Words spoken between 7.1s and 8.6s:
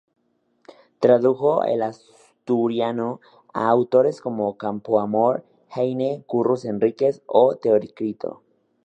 o Teócrito.